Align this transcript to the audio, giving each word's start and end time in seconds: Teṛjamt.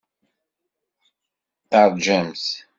Teṛjamt. 1.69 2.43